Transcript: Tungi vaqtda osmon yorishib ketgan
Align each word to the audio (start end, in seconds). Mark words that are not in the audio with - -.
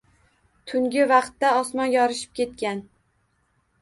Tungi 0.71 1.03
vaqtda 1.11 1.53
osmon 1.59 1.93
yorishib 1.97 2.33
ketgan 2.41 2.83